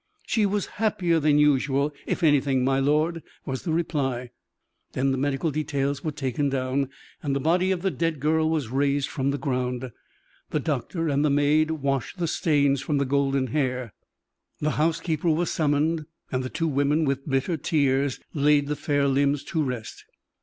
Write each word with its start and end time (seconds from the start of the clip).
"She 0.25 0.47
was 0.47 0.65
happier 0.81 1.19
than 1.19 1.37
usual, 1.37 1.93
if 2.07 2.23
anything, 2.23 2.63
my 2.65 2.79
lord," 2.79 3.21
was 3.45 3.61
the 3.61 3.71
reply. 3.71 4.31
Then 4.93 5.11
the 5.11 5.17
medical 5.19 5.51
details 5.51 6.03
were 6.03 6.11
taken 6.11 6.49
down, 6.49 6.89
and 7.21 7.35
the 7.35 7.39
body 7.39 7.69
of 7.69 7.83
the 7.83 7.91
dead 7.91 8.19
girl 8.19 8.49
was 8.49 8.69
raised 8.69 9.07
from 9.09 9.29
the 9.29 9.37
ground. 9.37 9.91
The 10.49 10.59
doctor 10.59 11.07
and 11.07 11.23
the 11.23 11.29
maid 11.29 11.69
washed 11.69 12.17
the 12.17 12.27
stains 12.27 12.81
from 12.81 12.97
the 12.97 13.05
golden 13.05 13.45
hair. 13.45 13.93
The 14.59 14.71
housekeeper 14.71 15.29
was 15.29 15.51
summoned, 15.51 16.07
and 16.31 16.41
the 16.41 16.49
two 16.49 16.67
women, 16.67 17.05
with 17.05 17.29
bitter 17.29 17.55
tears, 17.55 18.19
laid 18.33 18.69
the 18.69 18.75
fair 18.75 19.07
limbs 19.07 19.43
to 19.43 19.61
rest. 19.61 20.05